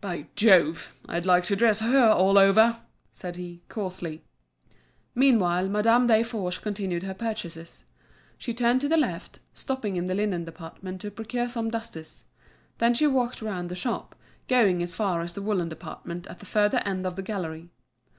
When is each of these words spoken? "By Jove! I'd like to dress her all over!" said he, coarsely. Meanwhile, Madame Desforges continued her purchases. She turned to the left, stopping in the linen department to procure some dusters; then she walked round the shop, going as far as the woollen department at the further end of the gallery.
"By 0.00 0.28
Jove! 0.36 0.98
I'd 1.06 1.26
like 1.26 1.44
to 1.44 1.54
dress 1.54 1.80
her 1.80 2.08
all 2.08 2.38
over!" 2.38 2.80
said 3.12 3.36
he, 3.36 3.60
coarsely. 3.68 4.24
Meanwhile, 5.14 5.68
Madame 5.68 6.06
Desforges 6.08 6.62
continued 6.62 7.02
her 7.02 7.12
purchases. 7.12 7.84
She 8.38 8.54
turned 8.54 8.80
to 8.80 8.88
the 8.88 8.96
left, 8.96 9.38
stopping 9.52 9.96
in 9.96 10.06
the 10.06 10.14
linen 10.14 10.46
department 10.46 11.02
to 11.02 11.10
procure 11.10 11.50
some 11.50 11.68
dusters; 11.70 12.24
then 12.78 12.94
she 12.94 13.06
walked 13.06 13.42
round 13.42 13.68
the 13.68 13.74
shop, 13.74 14.14
going 14.48 14.82
as 14.82 14.94
far 14.94 15.20
as 15.20 15.34
the 15.34 15.42
woollen 15.42 15.68
department 15.68 16.26
at 16.26 16.38
the 16.38 16.46
further 16.46 16.78
end 16.86 17.06
of 17.06 17.16
the 17.16 17.22
gallery. 17.22 17.68